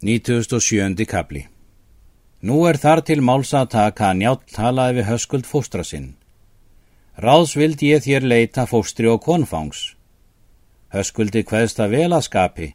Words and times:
97. 0.00 0.94
kapli 1.10 1.40
Nú 2.46 2.60
er 2.70 2.76
þar 2.78 3.00
til 3.02 3.18
máls 3.18 3.50
að 3.50 3.72
taka 3.72 4.12
að 4.12 4.20
njátt 4.20 4.52
talaði 4.54 4.94
við 5.00 5.08
höskuld 5.08 5.48
fóstra 5.50 5.82
sinn. 5.82 6.12
Ráðs 7.18 7.56
vildi 7.58 7.90
ég 7.90 8.04
þér 8.06 8.28
leita 8.30 8.68
fóstri 8.70 9.10
og 9.10 9.24
konfangs. 9.26 9.96
Höskuldi 10.94 11.42
hveðst 11.42 11.82
að 11.82 11.96
vel 11.96 12.12
að 12.12 12.28
skapi 12.28 12.70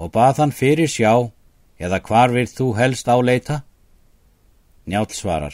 og 0.00 0.14
bað 0.16 0.40
hann 0.40 0.56
fyrir 0.62 0.88
sjá 0.88 1.12
eða 1.76 2.00
hvar 2.08 2.32
vilt 2.32 2.56
þú 2.56 2.72
helst 2.80 3.04
áleita? 3.04 3.60
Njátt 4.88 5.12
svarar. 5.12 5.52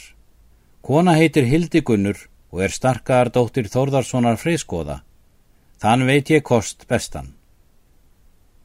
Kona 0.87 1.19
heitir 1.19 1.51
Hildigunnur 1.51 2.29
og 2.55 2.63
er 2.63 2.71
starkaðar 2.71 3.35
dóttir 3.35 3.67
Þórðarssonar 3.67 4.39
freyskoða. 4.39 5.03
Þann 5.83 6.07
veit 6.07 6.31
ég 6.31 6.47
kost 6.47 6.87
bestan. 6.87 7.35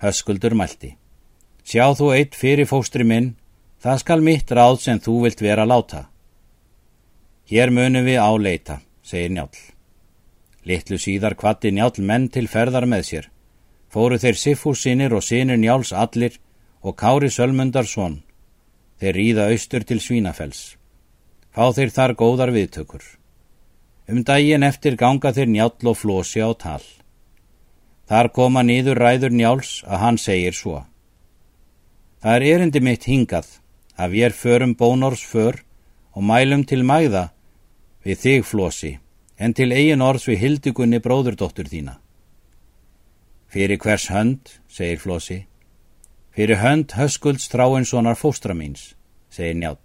Höskuldur 0.05 0.53
mælti. 0.53 0.99
Sjá 1.63 1.93
þú 1.95 2.09
eitt 2.15 2.35
fyrir 2.35 2.67
fóstri 2.67 3.05
minn, 3.07 3.35
það 3.79 4.01
skal 4.03 4.23
mitt 4.23 4.51
ráð 4.51 4.81
sem 4.83 4.99
þú 4.99 5.21
vilt 5.25 5.41
vera 5.41 5.65
láta. 5.65 6.09
Hér 7.47 7.71
munum 7.71 8.05
við 8.07 8.19
áleita, 8.19 8.81
segir 9.03 9.31
njál. 9.31 9.51
Littlu 10.63 10.99
síðar 10.99 11.35
kvatti 11.39 11.71
njál 11.71 11.95
menn 11.99 12.29
til 12.31 12.47
ferðar 12.47 12.87
með 12.87 13.03
sér. 13.09 13.25
Fóru 13.91 14.17
þeir 14.17 14.39
Siffúsinir 14.39 15.13
og 15.13 15.23
sinir 15.23 15.59
njáls 15.59 15.91
allir 15.93 16.39
og 16.81 16.95
Kári 16.97 17.29
Sölmundarsson. 17.29 18.23
Þeir 18.99 19.15
ríða 19.19 19.49
austur 19.51 19.83
til 19.83 19.99
Svínafells. 19.99 20.77
Fá 21.53 21.69
þeir 21.75 21.91
þar 21.93 22.15
góðar 22.17 22.51
viðtökur. 22.55 23.03
Um 24.09 24.23
daginn 24.23 24.63
eftir 24.63 24.97
ganga 24.99 25.31
þeir 25.35 25.51
njál 25.51 25.75
og 25.91 25.99
flósi 25.99 26.41
á 26.43 26.51
tal. 26.55 26.83
Þar 28.09 28.31
koma 28.35 28.63
nýður 28.63 28.99
ræður 28.99 29.31
njáls 29.31 29.83
að 29.87 30.01
hann 30.03 30.17
segir 30.17 30.55
svo. 30.57 30.83
Það 32.23 32.35
er 32.37 32.43
erindi 32.53 32.79
mitt 32.79 33.03
hingað 33.03 33.47
að 33.99 34.13
við 34.15 34.25
er 34.29 34.35
förum 34.37 34.73
bónors 34.79 35.25
för 35.27 35.57
og 36.15 36.23
mælum 36.23 36.61
til 36.63 36.79
mæða 36.87 37.33
við 38.05 38.21
þig 38.21 38.45
flosi 38.47 38.91
en 39.35 39.51
til 39.51 39.73
eigin 39.75 40.05
orðs 40.05 40.29
við 40.29 40.39
hildugunni 40.43 41.01
bróðurdóttur 41.03 41.67
þína. 41.67 41.97
Fyrir 43.51 43.81
hvers 43.83 44.07
hönd, 44.07 44.53
segir 44.71 45.01
flosi. 45.03 45.43
Fyrir 46.31 46.61
hönd 46.63 46.95
höskulds 46.95 47.49
tráinssonar 47.51 48.15
fóstra 48.15 48.55
míns, 48.55 48.93
segir 49.29 49.59
njál. 49.59 49.77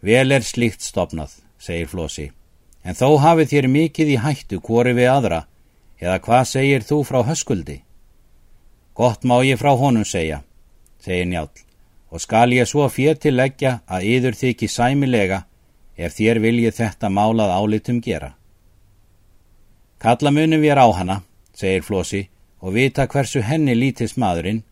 Vel 0.00 0.32
er 0.32 0.46
slíkt 0.46 0.80
stopnað, 0.80 1.36
segir 1.60 1.92
flosi, 1.92 2.30
en 2.82 2.96
þó 2.96 3.18
hafið 3.20 3.52
þér 3.52 3.70
mikið 3.76 4.14
í 4.14 4.18
hættu 4.24 4.62
hvori 4.64 4.96
við 4.96 5.12
aðra, 5.12 5.44
eða 6.00 6.18
hvað 6.24 6.44
segir 6.54 6.86
þú 6.88 7.02
frá 7.04 7.20
höskuldi? 7.28 7.82
Gott 8.96 9.28
má 9.28 9.36
ég 9.44 9.60
frá 9.60 9.74
honum 9.76 10.06
segja, 10.06 10.42
segir 11.00 11.26
njál, 11.26 11.48
og 12.10 12.20
skal 12.20 12.52
ég 12.52 12.68
svo 12.68 12.88
fér 12.88 13.18
til 13.20 13.36
leggja 13.36 13.80
að 13.86 14.08
yður 14.12 14.38
þykji 14.40 14.68
sæmilega 14.68 15.44
ef 15.96 16.14
þér 16.14 16.40
viljið 16.42 16.76
þetta 16.78 17.10
málað 17.10 17.54
álitum 17.54 18.00
gera. 18.00 18.34
Kalla 19.98 20.30
munum 20.30 20.62
við 20.62 20.78
á 20.78 20.86
hana, 20.94 21.22
segir 21.54 21.82
Flósi, 21.82 22.28
og 22.62 22.74
vita 22.74 23.06
hversu 23.06 23.42
henni 23.42 23.74
lítist 23.74 24.18
maðurinn. 24.18 24.62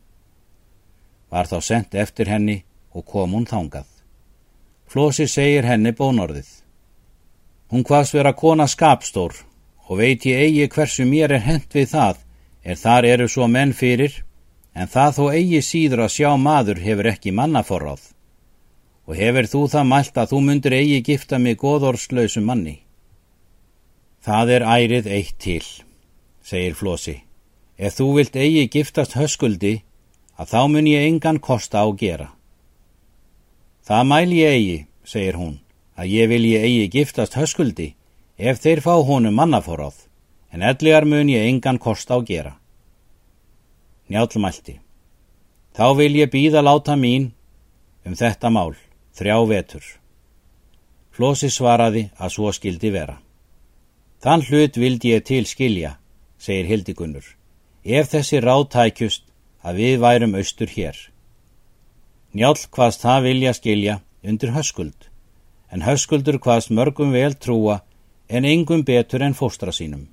Var 1.30 1.46
þá 1.50 1.58
sendt 1.62 1.94
eftir 1.94 2.30
henni 2.30 2.62
og 2.94 3.04
kom 3.06 3.34
hún 3.34 3.46
þangað. 3.46 3.86
Flósi 4.86 5.26
segir 5.26 5.66
henni 5.66 5.90
bónorðið. 5.92 6.46
Hún 7.70 7.82
hvaðs 7.82 8.14
vera 8.14 8.32
kona 8.38 8.68
skapstór 8.70 9.34
og 9.88 9.98
veit 9.98 10.26
ég 10.26 10.46
eigi 10.46 10.68
hversu 10.70 11.06
mér 11.06 11.34
er 11.34 11.42
hent 11.42 11.74
við 11.74 11.90
það 11.90 12.22
er 12.62 12.78
þar 12.78 13.06
eru 13.10 13.26
svo 13.30 13.48
menn 13.50 13.74
fyrir 13.74 14.22
en 14.76 14.90
það 14.92 15.14
þó 15.16 15.24
eigi 15.32 15.60
síður 15.64 16.02
að 16.04 16.14
sjá 16.18 16.30
maður 16.36 16.82
hefur 16.84 17.08
ekki 17.08 17.32
mannaforráð. 17.32 18.02
Og 19.08 19.16
hefur 19.16 19.48
þú 19.48 19.62
það 19.72 19.88
mælt 19.92 20.18
að 20.20 20.32
þú 20.32 20.40
myndir 20.44 20.76
eigi 20.76 20.98
gifta 21.06 21.38
mig 21.40 21.56
góðorslausu 21.62 22.42
manni? 22.44 22.80
Það 24.26 24.52
er 24.56 24.66
ærið 24.66 25.08
eitt 25.16 25.36
til, 25.40 25.62
segir 26.44 26.74
Flósi. 26.76 27.20
Ef 27.78 27.96
þú 27.96 28.06
vilt 28.18 28.36
eigi 28.36 28.66
giftast 28.72 29.14
höskuldi, 29.16 29.78
að 30.36 30.50
þá 30.52 30.60
mun 30.72 30.90
ég 30.90 31.06
engan 31.06 31.38
kosta 31.40 31.80
á 31.80 31.88
gera. 31.96 32.28
Það 33.86 34.08
mæl 34.10 34.34
ég 34.34 34.56
eigi, 34.58 34.78
segir 35.06 35.38
hún, 35.38 35.56
að 35.96 36.12
ég 36.12 36.28
vil 36.32 36.44
ég 36.50 36.66
eigi 36.66 36.92
giftast 36.98 37.38
höskuldi, 37.38 37.94
ef 38.36 38.60
þeir 38.60 38.82
fá 38.84 38.96
honum 38.98 39.36
mannaforráð, 39.38 40.02
en 40.52 40.66
ellegar 40.66 41.06
mun 41.08 41.30
ég 41.30 41.46
engan 41.48 41.78
kosta 41.78 42.18
á 42.18 42.20
gera. 42.26 42.56
Njálmælti. 44.08 44.78
Þá 45.76 45.86
vil 45.98 46.14
ég 46.16 46.30
býða 46.30 46.62
láta 46.62 46.94
mín 46.96 47.32
um 48.06 48.14
þetta 48.14 48.50
mál, 48.54 48.76
þrjá 49.18 49.38
vetur. 49.50 49.84
Flósi 51.10 51.50
svaraði 51.50 52.10
að 52.16 52.32
svo 52.36 52.52
skildi 52.54 52.92
vera. 52.94 53.18
Þann 54.22 54.46
hlut 54.46 54.78
vildi 54.78 55.12
ég 55.12 55.24
til 55.26 55.44
skilja, 55.46 55.96
segir 56.38 56.70
Hildigunnur, 56.70 57.26
ef 57.84 58.12
þessi 58.14 58.40
ráð 58.40 58.68
tækjust 58.76 59.26
að 59.66 59.82
við 59.82 59.98
værum 60.04 60.38
austur 60.38 60.70
hér. 60.70 60.96
Njálm 62.36 62.70
hvaðst 62.70 63.02
það 63.02 63.22
vilja 63.26 63.52
skilja 63.56 64.00
undir 64.22 64.54
höskuld, 64.54 65.10
en 65.72 65.82
höskuldur 65.82 66.38
hvaðst 66.38 66.70
mörgum 66.70 67.12
vel 67.12 67.34
trúa 67.34 67.80
en 68.28 68.44
engum 68.44 68.84
betur 68.84 69.22
en 69.22 69.34
fóstra 69.34 69.72
sínum. 69.72 70.06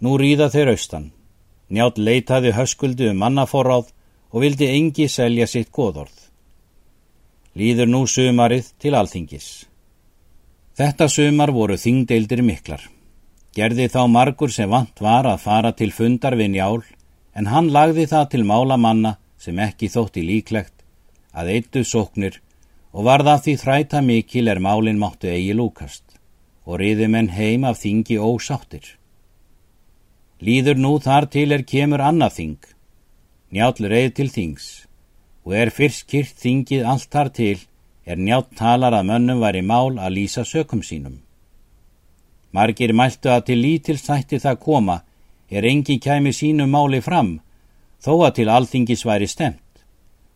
Nú 0.00 0.16
ríða 0.20 0.50
þeir 0.52 0.74
austan. 0.74 1.12
Njátt 1.68 1.98
leitaði 1.98 2.52
höskuldu 2.54 3.10
um 3.10 3.22
mannaforráð 3.22 3.90
og 4.30 4.42
vildi 4.44 4.68
engi 4.70 5.08
selja 5.10 5.46
sitt 5.50 5.72
góðorð. 5.74 6.14
Líður 7.56 7.88
nú 7.90 8.04
sumarið 8.06 8.68
til 8.78 8.94
alþingis. 8.94 9.48
Þetta 10.76 11.08
sumar 11.08 11.50
voru 11.56 11.78
þingdeildir 11.80 12.42
miklar. 12.44 12.82
Gerði 13.56 13.88
þá 13.88 14.02
margur 14.12 14.52
sem 14.52 14.68
vant 14.68 15.00
var 15.00 15.24
að 15.24 15.40
fara 15.40 15.72
til 15.72 15.88
fundar 15.96 16.36
við 16.36 16.52
njál, 16.52 16.82
en 17.32 17.48
hann 17.48 17.70
lagði 17.72 18.04
það 18.10 18.26
til 18.34 18.44
málamanna 18.44 19.16
sem 19.40 19.58
ekki 19.58 19.88
þótti 19.88 20.24
líklegt 20.26 20.84
að 21.32 21.52
eittu 21.54 21.82
sóknir 21.84 22.38
og 22.92 23.08
varða 23.08 23.38
því 23.44 23.54
þræta 23.62 24.02
mikil 24.04 24.48
er 24.52 24.60
málin 24.60 25.00
máttu 25.00 25.28
eigi 25.32 25.56
lúkast 25.56 26.04
og 26.66 26.80
riði 26.80 27.08
menn 27.12 27.28
heim 27.32 27.64
af 27.64 27.80
þingi 27.80 28.16
ósáttir. 28.20 28.84
Líður 30.36 30.76
nú 30.76 30.98
þar 31.00 31.30
til 31.32 31.48
er 31.54 31.62
kemur 31.64 32.02
annað 32.04 32.34
þing. 32.36 32.58
Njáll 33.56 33.88
reið 33.88 34.10
til 34.18 34.28
þings 34.28 34.66
og 35.46 35.54
er 35.56 35.70
fyrst 35.70 36.04
kyrt 36.10 36.36
þingið 36.42 36.84
allt 36.90 37.08
þar 37.08 37.30
til 37.32 37.58
er 38.04 38.20
njátt 38.20 38.52
talar 38.58 38.92
að 38.98 39.08
mönnum 39.08 39.40
væri 39.40 39.62
mál 39.62 39.96
að 39.96 40.12
lýsa 40.18 40.44
sökum 40.44 40.82
sínum. 40.82 41.22
Margir 42.52 42.92
mæltu 42.92 43.30
að 43.32 43.46
til 43.48 43.58
lítilsætti 43.62 44.42
það 44.42 44.60
koma 44.60 45.00
er 45.48 45.64
engi 45.64 45.98
kæmi 46.02 46.34
sínu 46.36 46.66
máli 46.68 47.00
fram 47.00 47.38
þó 48.04 48.12
að 48.26 48.36
til 48.40 48.48
alþingis 48.52 49.06
væri 49.08 49.30
stemt 49.30 49.84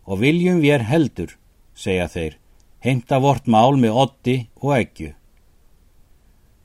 og 0.07 0.23
viljum 0.23 0.63
við 0.63 0.79
er 0.79 0.87
heldur, 0.89 1.35
segja 1.75 2.07
þeir, 2.09 2.37
heimta 2.81 3.19
vort 3.21 3.45
mál 3.45 3.77
með 3.77 3.99
otti 4.05 4.37
og 4.63 4.77
eggju. 4.79 5.11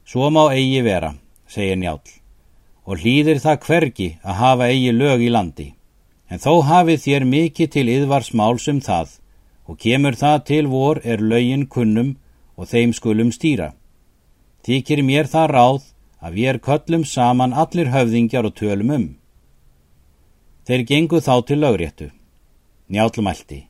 Svo 0.07 0.31
má 0.31 0.47
eigi 0.55 0.81
vera, 0.87 1.13
segir 1.51 1.77
njál 1.77 2.01
og 2.87 3.03
hlýðir 3.03 3.41
það 3.43 3.63
hvergi 3.67 4.09
að 4.23 4.39
hafa 4.41 4.69
eigi 4.71 4.93
lög 4.95 5.23
í 5.27 5.31
landi. 5.35 5.69
En 6.31 6.39
þó 6.43 6.63
hafið 6.67 7.03
þér 7.03 7.25
mikið 7.27 7.73
til 7.75 7.87
yðvars 7.91 8.33
máls 8.35 8.67
um 8.71 8.81
það 8.81 9.19
og 9.67 9.79
kemur 9.83 10.15
það 10.15 10.39
til 10.47 10.65
vor 10.71 11.01
er 11.05 11.23
lögin 11.23 11.67
kunnum 11.67 12.17
og 12.57 12.71
þeim 12.71 12.95
skulum 12.95 13.33
stýra. 13.35 13.75
Þykir 14.67 15.03
mér 15.03 15.31
það 15.31 15.53
ráð 15.55 15.83
að 16.23 16.35
við 16.39 16.51
er 16.51 16.59
köllum 16.59 17.05
saman 17.05 17.55
allir 17.55 17.91
höfðingjar 17.95 18.47
og 18.49 18.55
tölum 18.59 18.93
um. 18.95 19.07
Þeir 20.67 20.83
gengu 20.87 21.21
þá 21.23 21.35
til 21.47 21.59
lögréttu. 21.63 22.11
Njálmælti. 22.91 23.67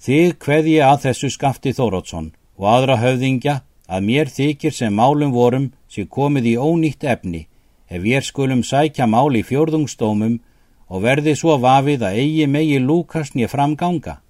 Þig 0.00 0.36
hveð 0.40 0.68
ég 0.72 0.84
að 0.84 1.02
þessu 1.06 1.30
skafti 1.32 1.72
Þórótsson 1.76 2.32
og 2.56 2.68
aðra 2.68 2.96
höfðingja 3.00 3.60
að 3.88 4.08
mér 4.08 4.28
þykir 4.32 4.72
sem 4.72 4.92
málum 4.92 5.32
vorum 5.32 5.70
sé 5.88 6.04
komið 6.04 6.52
í 6.52 6.56
ónýtt 6.60 7.04
efni 7.04 7.46
ef 7.88 8.02
við 8.02 8.24
skulum 8.26 8.62
sækja 8.66 9.06
mál 9.06 9.34
í 9.36 9.44
fjórðungstómum 9.46 10.38
og 10.86 11.02
verði 11.02 11.34
svo 11.38 11.56
vafið 11.62 12.04
að 12.06 12.18
eigi 12.22 12.46
megi 12.50 12.78
lúkast 12.82 13.34
nýja 13.34 13.50
framganga. 13.50 14.20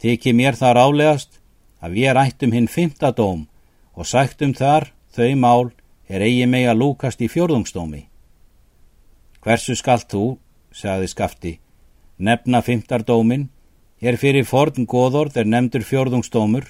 Þykir 0.00 0.36
mér 0.36 0.56
það 0.56 0.76
rálegast 0.78 1.40
að 1.80 1.96
við 1.98 2.12
rættum 2.16 2.54
hinn 2.54 2.68
fymta 2.68 3.12
dóm 3.12 3.46
og 3.94 4.06
sættum 4.06 4.54
þar 4.54 4.92
þau 5.14 5.34
mál 5.36 5.70
er 6.08 6.24
eigi 6.24 6.46
megi 6.46 6.68
að 6.70 6.80
lúkast 6.82 7.20
í 7.20 7.28
fjórðungstómi. 7.28 8.06
Hversu 9.44 9.76
skalt 9.78 10.08
þú, 10.10 10.38
sagði 10.72 11.08
skafti, 11.08 11.52
nefna 12.18 12.62
fymtardómin, 12.64 13.48
er 14.00 14.18
fyrir 14.18 14.46
forn 14.46 14.86
góðord 14.86 15.36
er 15.36 15.46
nefndur 15.46 15.84
fjórðungstómur, 15.86 16.66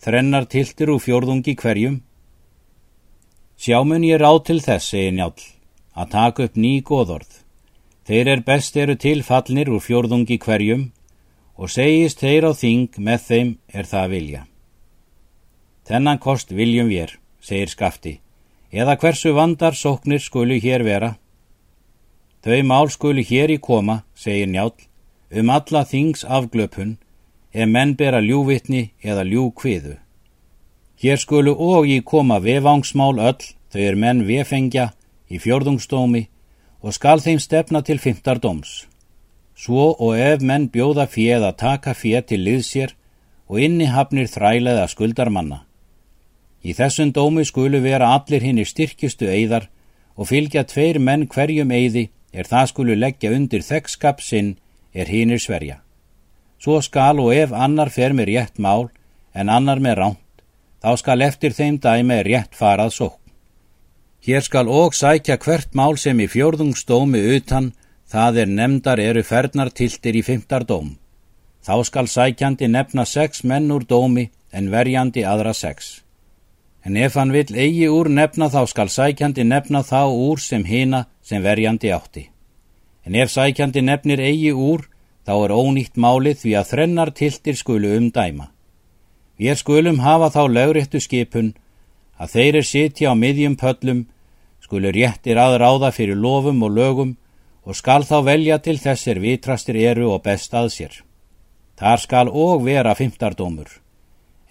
þrennar 0.00 0.46
tiltir 0.48 0.90
úr 0.92 1.00
fjórðungi 1.00 1.56
hverjum, 1.56 2.00
Sjámun 3.60 4.06
ég 4.08 4.16
ráð 4.16 4.38
til 4.48 4.62
þess, 4.64 4.86
segi 4.88 5.10
njál, 5.12 5.34
að 5.92 6.12
taka 6.14 6.44
upp 6.48 6.54
ný 6.56 6.78
góðorð. 6.80 7.42
Þeir 8.08 8.30
er 8.32 8.42
best 8.46 8.78
eru 8.80 8.94
tilfallnir 8.96 9.68
úr 9.68 9.82
fjórðungi 9.84 10.38
hverjum 10.40 10.86
og 11.60 11.68
segist 11.68 12.24
þeir 12.24 12.48
á 12.48 12.52
þing 12.56 12.96
með 12.96 13.26
þeim 13.28 13.50
er 13.68 13.90
það 13.92 14.08
vilja. 14.14 14.42
Þennan 15.84 16.22
kost 16.24 16.56
viljum 16.56 16.88
við, 16.88 17.12
segir 17.44 17.68
skafti, 17.68 18.14
eða 18.72 18.96
hversu 18.96 19.36
vandar 19.36 19.76
sóknir 19.76 20.24
skulu 20.24 20.56
hér 20.56 20.86
vera. 20.88 21.14
Þau 22.40 22.60
mál 22.64 22.88
skulu 22.88 23.20
hér 23.20 23.52
í 23.52 23.60
koma, 23.60 24.06
segir 24.16 24.48
njál, 24.48 24.72
um 25.36 25.52
alla 25.52 25.84
þings 25.84 26.24
afglöpun, 26.24 26.96
ef 27.52 27.68
menn 27.68 27.92
bera 27.92 28.24
ljúvitni 28.24 28.94
eða 29.04 29.28
ljúkviðu. 29.28 29.98
Hér 31.00 31.16
skulu 31.16 31.54
og 31.56 31.88
í 31.88 32.02
koma 32.04 32.36
vefangsmál 32.44 33.16
öll, 33.16 33.46
þau 33.72 33.80
er 33.80 33.96
menn 33.96 34.26
vefengja 34.28 34.90
í 35.32 35.40
fjörðungstómi 35.40 36.26
og 36.84 36.92
skal 36.92 37.22
þeim 37.24 37.40
stefna 37.40 37.80
til 37.80 37.96
fymtardóms. 38.02 38.84
Svo 39.56 39.94
og 39.96 40.18
ef 40.20 40.44
menn 40.44 40.68
bjóða 40.68 41.06
fjöð 41.08 41.46
að 41.48 41.58
taka 41.64 41.96
fjöð 41.96 42.26
til 42.28 42.40
liðsér 42.44 42.94
og 43.48 43.64
innihafnir 43.64 44.28
þræleða 44.28 44.86
skuldarmanna. 44.92 45.64
Í 46.60 46.76
þessum 46.76 47.14
dómi 47.16 47.46
skulu 47.48 47.80
vera 47.80 48.12
allir 48.16 48.44
hinn 48.44 48.60
í 48.60 48.68
styrkistu 48.68 49.28
eigðar 49.32 49.70
og 50.16 50.28
fylgja 50.28 50.66
tveir 50.68 51.00
menn 51.00 51.24
hverjum 51.32 51.72
eigði 51.72 52.10
er 52.32 52.44
það 52.44 52.72
skulu 52.74 52.96
leggja 52.96 53.32
undir 53.32 53.64
þekkskap 53.64 54.20
sinn 54.20 54.58
er 54.92 55.08
hinnir 55.08 55.40
sverja. 55.40 55.80
Svo 56.60 56.80
skal 56.84 57.20
og 57.24 57.32
ef 57.32 57.54
annar 57.56 57.88
fer 57.88 58.12
með 58.12 58.34
rétt 58.34 58.60
mál 58.60 58.90
en 59.32 59.48
annar 59.48 59.80
með 59.80 59.96
ránt, 59.96 60.24
þá 60.82 60.96
skal 60.96 61.22
eftir 61.22 61.52
þeim 61.56 61.78
dæmi 61.80 62.22
rétt 62.26 62.56
farað 62.56 62.94
sók. 62.96 63.20
Hér 64.20 64.42
skal 64.44 64.68
og 64.68 64.94
sækja 64.94 65.38
hvert 65.40 65.74
mál 65.74 65.96
sem 65.96 66.18
í 66.20 66.26
fjörðungsdómi 66.28 67.20
utan, 67.36 67.72
það 68.04 68.42
er 68.42 68.50
nefndar 68.58 69.00
eru 69.00 69.22
fernartiltir 69.24 70.16
í 70.16 70.22
fymtardóm. 70.24 70.96
Þá 71.64 71.74
skal 71.84 72.08
sækjandi 72.08 72.68
nefna 72.68 73.04
sex 73.04 73.44
menn 73.44 73.70
úr 73.72 73.84
dómi 73.88 74.30
en 74.52 74.70
verjandi 74.72 75.24
aðra 75.24 75.54
sex. 75.54 76.02
En 76.84 76.96
ef 76.96 77.16
hann 77.16 77.32
vill 77.32 77.52
eigi 77.52 77.88
úr 77.92 78.08
nefna 78.08 78.48
þá 78.52 78.62
skal 78.68 78.88
sækjandi 78.88 79.44
nefna 79.44 79.82
þá 79.84 80.08
úr 80.08 80.40
sem 80.40 80.64
hina 80.64 81.04
sem 81.22 81.42
verjandi 81.44 81.92
átti. 81.92 82.28
En 83.04 83.16
ef 83.16 83.32
sækjandi 83.32 83.82
nefnir 83.84 84.20
eigi 84.20 84.52
úr, 84.52 84.86
þá 85.24 85.34
er 85.44 85.52
ónýtt 85.56 86.00
málið 86.00 86.40
því 86.44 86.56
að 86.60 86.70
þrennar 86.72 87.12
tiltir 87.16 87.56
skulu 87.56 87.92
um 87.96 88.08
dæma. 88.12 88.50
Við 89.40 89.56
skulum 89.56 90.02
hafa 90.04 90.28
þá 90.34 90.42
lögréttu 90.52 91.00
skipun 91.00 91.54
að 92.20 92.32
þeir 92.34 92.56
er 92.60 92.66
sitja 92.68 93.12
á 93.12 93.14
miðjum 93.16 93.56
pöllum, 93.56 94.02
skulu 94.60 94.92
réttir 94.92 95.40
aðráða 95.40 95.88
fyrir 95.96 96.18
lofum 96.20 96.60
og 96.66 96.74
lögum 96.76 97.14
og 97.64 97.76
skal 97.78 98.04
þá 98.04 98.18
velja 98.26 98.58
til 98.60 98.76
þessir 98.82 99.20
vitrastir 99.22 99.78
eru 99.80 100.10
og 100.12 100.20
best 100.26 100.52
að 100.52 100.68
sér. 100.74 100.92
Þar 101.80 102.04
skal 102.04 102.28
og 102.28 102.66
vera 102.66 102.92
fymtardómur, 102.92 103.70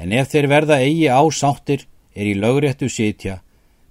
en 0.02 0.14
ef 0.18 0.34
þeir 0.34 0.50
verða 0.50 0.82
eigi 0.82 1.06
ásáttir 1.14 1.86
er 2.18 2.26
í 2.26 2.34
lögréttu 2.34 2.90
sitja, 2.90 3.44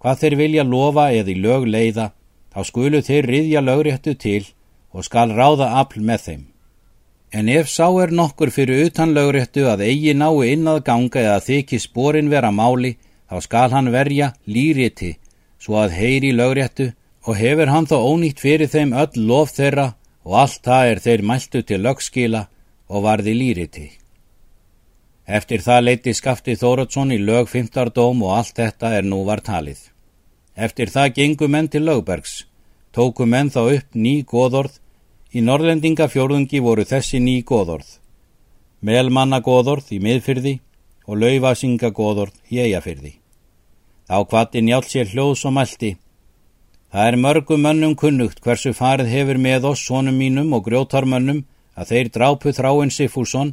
hvað 0.02 0.22
þeir 0.24 0.36
vilja 0.42 0.64
lofa 0.66 1.12
eða 1.14 1.30
í 1.30 1.38
lög 1.38 1.70
leiða, 1.70 2.10
þá 2.50 2.60
skulu 2.66 3.02
þeir 3.06 3.30
riðja 3.30 3.62
lögréttu 3.62 4.18
til 4.18 4.42
og 4.90 5.06
skal 5.06 5.30
ráða 5.30 5.76
afl 5.78 6.02
með 6.02 6.24
þeim. 6.26 6.44
En 7.30 7.48
ef 7.48 7.69
sá 7.69 7.88
er 8.02 8.10
nokkur 8.10 8.50
fyrir 8.50 8.86
utan 8.88 9.12
lögréttu 9.12 9.66
að 9.69 9.84
eigi 9.84 10.14
nái 10.16 10.54
inn 10.54 10.69
að 10.70 10.84
ganga 10.86 11.20
eða 11.20 11.40
þykji 11.44 11.80
spórin 11.82 12.30
vera 12.32 12.50
máli, 12.50 12.96
þá 13.28 13.36
skal 13.44 13.70
hann 13.70 13.92
verja 13.92 14.32
lýriti, 14.48 15.19
svo 15.60 15.76
að 15.76 15.96
heyri 16.00 16.32
lögréttu 16.32 16.94
og 17.28 17.36
hefur 17.36 17.69
hann 17.69 17.86
þó 17.90 17.98
ónýtt 18.00 18.40
fyrir 18.40 18.72
þeim 18.72 18.94
öll 18.96 19.20
lof 19.28 19.52
þeirra 19.52 19.92
og 20.25 20.40
allt 20.42 20.64
það 20.64 20.92
er 20.92 21.00
þeir 21.04 21.22
mæltu 21.30 21.62
til 21.62 21.82
lögskila 21.84 22.46
og 22.88 23.04
varði 23.04 23.34
lýriti. 23.36 23.86
Eftir 25.28 25.60
það 25.60 25.84
leiti 25.84 26.14
skafti 26.16 26.54
Þóratsson 26.56 27.12
í 27.12 27.19
lög 27.20 27.50
15. 27.52 27.92
dóm 27.92 28.22
og 28.24 28.38
allt 28.38 28.56
þetta 28.56 28.94
er 28.96 29.04
nú 29.04 29.20
var 29.28 29.44
talið. 29.44 29.81
Eftir 30.56 30.88
það 30.88 31.12
gengu 31.19 31.48
menn 31.52 31.69
til 31.69 31.84
lögbergs, 31.84 32.46
tóku 32.96 33.28
menn 33.28 33.52
þá 33.52 33.60
upp 33.76 33.92
ný 33.92 34.22
góðorð, 34.24 34.81
í 35.32 35.42
norrlendinga 35.44 36.08
fjórðungi 36.08 36.60
voru 36.64 36.84
þessi 36.88 37.20
ný 37.20 37.42
góðorð. 37.44 37.88
Melmanna 38.80 39.40
góðorð 39.44 39.92
í 39.96 39.98
miðfyrði 40.00 40.58
og 41.08 41.20
laufasinga 41.22 41.90
góðorð 41.92 42.36
í 42.52 42.60
eigafyrði. 42.64 43.14
Þá 44.08 44.19
kvatti 44.30 44.62
njál 44.64 44.84
sér 44.88 45.10
hljóðs 45.12 45.44
og 45.44 45.54
mælti. 45.56 45.96
Það 46.88 47.08
er 47.10 47.16
mörgum 47.20 47.60
mönnum 47.60 47.94
kunnugt 48.00 48.40
hversu 48.40 48.72
farið 48.72 49.10
hefur 49.12 49.40
með 49.44 49.66
oss 49.72 49.84
sonum 49.84 50.16
mínum 50.16 50.54
og 50.56 50.64
grjótarmönnum 50.64 51.44
að 51.76 51.90
þeir 51.92 52.12
drápu 52.14 52.54
þráinn 52.56 52.94
Sifússon 52.94 53.52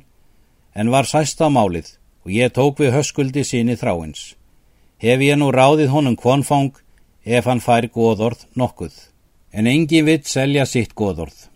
en 0.75 0.91
var 0.93 1.07
sæst 1.09 1.43
á 1.43 1.51
málið 1.51 1.97
og 2.23 2.31
ég 2.31 2.53
tók 2.55 2.79
við 2.79 2.95
höskuldi 2.95 3.43
síni 3.43 3.75
þráins. 3.75 4.35
Hef 4.97 5.19
ég 5.19 5.35
nú 5.37 5.51
ráðið 5.51 5.91
honum 5.91 6.15
kvonfang 6.15 6.71
ef 7.25 7.45
hann 7.49 7.59
fær 7.59 7.89
góðorð 7.91 8.45
nokkuð, 8.55 8.93
en 9.51 9.67
engi 9.67 10.01
vitt 10.05 10.29
selja 10.29 10.65
sitt 10.65 10.95
góðorð. 10.95 11.49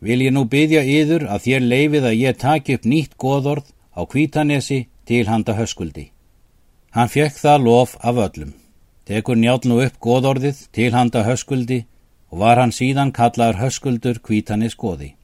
Vil 0.00 0.22
ég 0.22 0.32
nú 0.34 0.44
byggja 0.46 0.84
yður 0.86 1.26
að 1.26 1.44
þér 1.46 1.66
leifið 1.72 2.04
að 2.10 2.18
ég 2.20 2.38
taki 2.38 2.78
upp 2.78 2.84
nýtt 2.86 3.16
góðorð 3.18 3.66
á 3.98 4.00
kvítanesi 4.06 4.86
til 5.08 5.26
handa 5.26 5.56
höskuldi. 5.58 6.10
Hann 6.94 7.10
fekk 7.10 7.38
það 7.42 7.64
lof 7.66 7.96
af 8.00 8.16
öllum. 8.26 8.52
Tekur 9.08 9.36
njáln 9.36 9.70
nú 9.70 9.80
upp 9.82 9.98
góðorðið 9.98 10.66
til 10.72 10.92
handa 10.94 11.24
höskuldi 11.26 11.84
og 12.30 12.38
var 12.42 12.60
hann 12.60 12.74
síðan 12.74 13.12
kallaður 13.12 13.62
höskuldur 13.62 14.20
kvítanis 14.22 14.76
góði. 14.76 15.14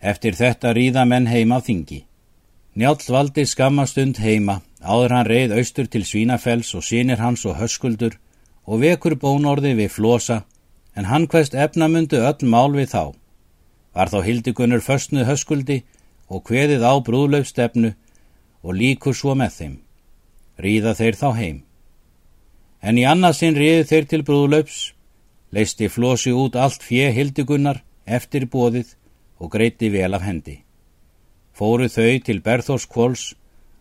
Eftir 0.00 0.36
þetta 0.38 0.74
ríða 0.76 1.04
menn 1.08 1.26
heima 1.26 1.58
á 1.58 1.66
þingi. 1.66 2.04
Njáln 2.78 3.02
valdi 3.10 3.44
skammastund 3.46 4.20
heima, 4.22 4.60
áður 4.78 5.14
hann 5.16 5.26
reið 5.26 5.56
austur 5.58 5.88
til 5.90 6.04
Svínafells 6.06 6.74
og 6.78 6.84
sínir 6.86 7.18
hans 7.18 7.42
og 7.48 7.56
höskuldur 7.58 8.14
og 8.68 8.84
vekur 8.84 9.16
bónorði 9.18 9.72
við 9.74 9.90
flosa, 9.96 10.44
en 10.94 11.08
hann 11.10 11.26
hverst 11.26 11.56
efnamundu 11.56 12.20
öll 12.22 12.46
mál 12.46 12.76
við 12.76 12.92
þá. 12.92 13.04
Var 13.98 14.12
þá 14.12 14.20
hildikunur 14.22 14.82
föstnuð 14.84 15.26
höskuldi 15.26 15.80
og 16.30 16.44
hveðið 16.46 16.84
á 16.86 16.94
brúðlaufstefnu 17.02 17.88
og 18.62 18.76
líkur 18.78 19.16
svo 19.18 19.32
með 19.34 19.56
þeim. 19.56 19.72
Ríða 20.62 20.92
þeir 20.94 21.16
þá 21.18 21.28
heim. 21.34 21.56
En 22.78 22.98
í 23.00 23.02
annarsinn 23.10 23.58
riði 23.58 23.88
þeir 23.90 24.04
til 24.12 24.20
brúðlaups, 24.28 24.76
leisti 25.50 25.88
flosi 25.90 26.30
út 26.30 26.54
allt 26.54 26.84
fjö 26.86 27.08
hildigunnar 27.16 27.80
eftir 28.06 28.46
bóðið 28.46 28.92
og 29.42 29.50
greiti 29.50 29.90
vel 29.90 30.14
af 30.14 30.22
hendi. 30.22 30.60
Fóru 31.50 31.88
þau 31.90 32.22
til 32.22 32.38
Berþórs 32.44 32.86
kvóls 32.86 33.24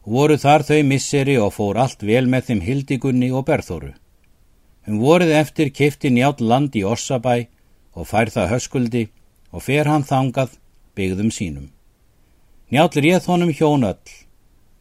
og 0.01 0.15
voru 0.17 0.39
þar 0.41 0.65
þau 0.65 0.81
misseri 0.81 1.35
og 1.37 1.53
fór 1.59 1.77
allt 1.83 2.01
vel 2.01 2.25
með 2.25 2.49
þeim 2.49 2.63
hildigunni 2.65 3.29
og 3.29 3.45
Berþóru. 3.45 3.93
Um 4.89 4.97
voruð 4.97 5.35
eftir 5.43 5.69
kifti 5.69 6.09
njátt 6.09 6.41
land 6.41 6.73
í 6.73 6.81
Ossabæ 6.81 7.37
og 7.93 8.09
fær 8.09 8.33
það 8.33 8.51
höskuldi 8.55 9.03
og 9.51 9.63
fer 9.63 9.87
hann 9.87 10.03
þangað 10.03 10.57
byggðum 10.97 11.31
sínum. 11.31 11.67
Njátt 12.71 12.97
réð 12.99 13.27
honum 13.31 13.53
hjón 13.55 13.87
öll 13.87 14.15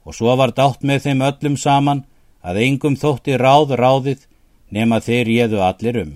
og 0.06 0.14
svo 0.14 0.36
var 0.38 0.54
dátt 0.54 0.82
með 0.86 1.06
þeim 1.06 1.22
öllum 1.28 1.56
saman 1.58 2.04
að 2.46 2.62
engum 2.62 2.96
þótti 2.98 3.36
ráð 3.38 3.74
ráðið 3.78 4.26
nema 4.70 5.00
þeir 5.02 5.26
réðu 5.30 5.62
allir 5.62 6.00
um. 6.02 6.12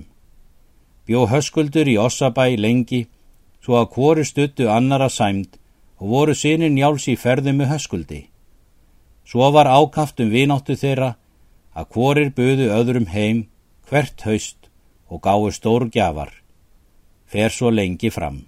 Bjó 1.07 1.26
höskuldur 1.30 1.88
í 1.90 1.97
Ossabæ 1.99 2.57
lengi 2.57 3.07
svo 3.64 3.78
að 3.80 3.90
hvori 3.95 4.25
stuttu 4.26 4.69
annara 4.71 5.09
sæmd 5.11 5.59
og 6.00 6.12
voru 6.14 6.35
sinni 6.35 6.71
njáls 6.73 7.07
í 7.12 7.16
ferðu 7.19 7.54
með 7.54 7.75
höskuldi. 7.75 8.21
Svo 9.26 9.50
var 9.54 9.69
ákaft 9.71 10.21
um 10.23 10.30
vináttu 10.30 10.75
þeirra 10.78 11.14
að 11.76 11.90
hvorir 11.95 12.30
buðu 12.35 12.71
öðrum 12.75 13.11
heim 13.14 13.47
hvert 13.90 14.23
haust 14.26 14.71
og 15.11 15.23
gáu 15.23 15.50
stór 15.54 15.90
gjafar. 15.90 16.40
Fer 17.31 17.53
svo 17.55 17.71
lengi 17.71 18.11
fram. 18.11 18.41